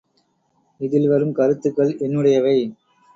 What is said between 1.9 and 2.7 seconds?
என்னுடையவை.